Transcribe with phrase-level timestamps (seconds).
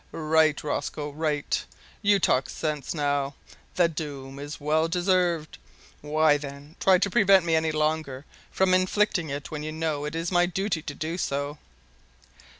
[0.11, 1.63] "Right, Rosco, right;
[2.01, 3.35] you talk sense now,
[3.75, 5.59] the doom is well deserved.
[6.01, 10.15] Why, then, try to prevent me any longer from inflicting it when you know it
[10.15, 11.59] is my duty to do so?"